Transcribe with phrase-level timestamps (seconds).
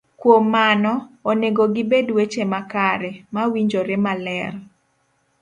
[0.19, 0.93] Kuom mano,
[1.31, 4.53] onego gibed weche makare, mawinjore maler,